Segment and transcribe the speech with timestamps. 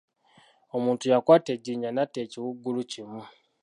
[0.77, 3.21] Omuntu yakwata ejjinja natta ekiwuugulu kimu.